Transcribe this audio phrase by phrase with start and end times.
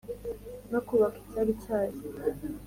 [0.71, 1.99] No kubaka icyari cyayo.